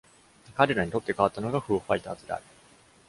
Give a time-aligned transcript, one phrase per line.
[0.57, 2.43] 彼らに取って代わったのが、フーファイターズである。